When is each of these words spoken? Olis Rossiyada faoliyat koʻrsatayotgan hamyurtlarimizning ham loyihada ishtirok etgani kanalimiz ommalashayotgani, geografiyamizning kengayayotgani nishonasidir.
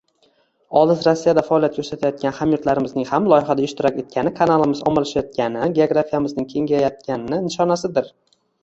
Olis 0.79 1.03
Rossiyada 1.07 1.43
faoliyat 1.49 1.77
koʻrsatayotgan 1.79 2.35
hamyurtlarimizning 2.39 3.05
ham 3.11 3.29
loyihada 3.35 3.69
ishtirok 3.69 4.01
etgani 4.05 4.35
kanalimiz 4.41 4.85
ommalashayotgani, 4.89 5.71
geografiyamizning 5.81 6.53
kengayayotgani 6.57 7.47
nishonasidir. 7.51 8.13